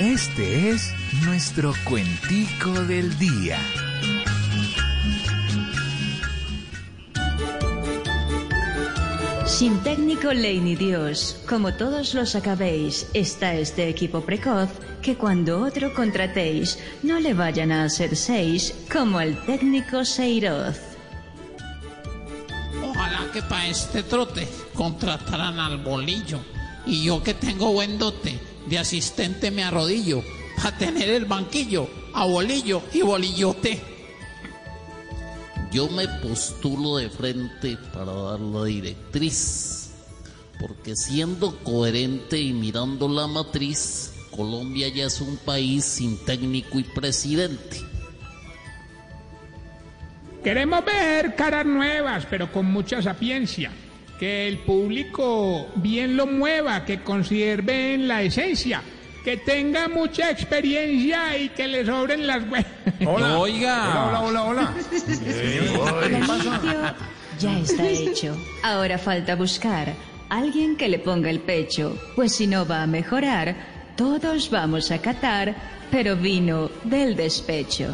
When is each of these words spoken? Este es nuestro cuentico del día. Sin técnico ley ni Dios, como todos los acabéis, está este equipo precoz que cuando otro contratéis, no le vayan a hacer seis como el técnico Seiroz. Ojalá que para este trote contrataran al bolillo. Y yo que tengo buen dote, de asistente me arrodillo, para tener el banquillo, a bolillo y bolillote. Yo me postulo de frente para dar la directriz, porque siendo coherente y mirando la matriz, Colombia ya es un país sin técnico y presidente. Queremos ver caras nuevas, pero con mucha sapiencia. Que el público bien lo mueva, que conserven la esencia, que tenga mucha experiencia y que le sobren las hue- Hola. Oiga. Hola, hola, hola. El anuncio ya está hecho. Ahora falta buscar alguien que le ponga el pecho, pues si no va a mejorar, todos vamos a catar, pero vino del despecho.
Este 0.00 0.70
es 0.70 0.92
nuestro 1.24 1.72
cuentico 1.84 2.72
del 2.72 3.16
día. 3.16 3.60
Sin 9.46 9.78
técnico 9.84 10.32
ley 10.32 10.58
ni 10.58 10.74
Dios, 10.74 11.40
como 11.48 11.74
todos 11.74 12.12
los 12.12 12.34
acabéis, 12.34 13.06
está 13.14 13.54
este 13.54 13.88
equipo 13.88 14.22
precoz 14.22 14.68
que 15.00 15.14
cuando 15.14 15.62
otro 15.62 15.94
contratéis, 15.94 16.76
no 17.04 17.20
le 17.20 17.32
vayan 17.32 17.70
a 17.70 17.84
hacer 17.84 18.16
seis 18.16 18.74
como 18.92 19.20
el 19.20 19.36
técnico 19.44 20.04
Seiroz. 20.04 20.76
Ojalá 22.82 23.30
que 23.32 23.42
para 23.42 23.68
este 23.68 24.02
trote 24.02 24.48
contrataran 24.74 25.60
al 25.60 25.78
bolillo. 25.78 26.53
Y 26.86 27.04
yo 27.04 27.22
que 27.22 27.34
tengo 27.34 27.72
buen 27.72 27.98
dote, 27.98 28.38
de 28.66 28.78
asistente 28.78 29.50
me 29.50 29.64
arrodillo, 29.64 30.22
para 30.56 30.76
tener 30.76 31.08
el 31.10 31.24
banquillo, 31.24 31.88
a 32.12 32.26
bolillo 32.26 32.82
y 32.92 33.02
bolillote. 33.02 33.80
Yo 35.72 35.88
me 35.88 36.06
postulo 36.06 36.98
de 36.98 37.10
frente 37.10 37.76
para 37.92 38.12
dar 38.12 38.40
la 38.40 38.64
directriz, 38.64 39.90
porque 40.60 40.94
siendo 40.94 41.56
coherente 41.64 42.38
y 42.38 42.52
mirando 42.52 43.08
la 43.08 43.26
matriz, 43.26 44.12
Colombia 44.30 44.88
ya 44.88 45.06
es 45.06 45.20
un 45.20 45.36
país 45.36 45.84
sin 45.84 46.16
técnico 46.24 46.78
y 46.78 46.84
presidente. 46.84 47.80
Queremos 50.44 50.84
ver 50.84 51.34
caras 51.34 51.64
nuevas, 51.64 52.26
pero 52.28 52.52
con 52.52 52.66
mucha 52.66 53.00
sapiencia. 53.00 53.72
Que 54.18 54.46
el 54.48 54.58
público 54.58 55.66
bien 55.76 56.16
lo 56.16 56.26
mueva, 56.26 56.84
que 56.84 57.00
conserven 57.02 58.06
la 58.06 58.22
esencia, 58.22 58.80
que 59.24 59.36
tenga 59.38 59.88
mucha 59.88 60.30
experiencia 60.30 61.36
y 61.36 61.48
que 61.48 61.66
le 61.66 61.84
sobren 61.84 62.26
las 62.26 62.42
hue- 62.50 62.64
Hola. 63.06 63.38
Oiga. 63.38 64.06
Hola, 64.08 64.20
hola, 64.20 64.44
hola. 64.44 64.74
El 66.04 66.14
anuncio 66.22 66.52
ya 67.40 67.58
está 67.58 67.88
hecho. 67.88 68.36
Ahora 68.62 68.98
falta 68.98 69.34
buscar 69.34 69.92
alguien 70.28 70.76
que 70.76 70.88
le 70.88 70.98
ponga 71.00 71.28
el 71.30 71.40
pecho, 71.40 71.98
pues 72.14 72.32
si 72.34 72.46
no 72.46 72.66
va 72.66 72.82
a 72.82 72.86
mejorar, 72.86 73.54
todos 73.96 74.48
vamos 74.50 74.90
a 74.90 74.98
catar, 74.98 75.54
pero 75.90 76.16
vino 76.16 76.70
del 76.84 77.14
despecho. 77.16 77.92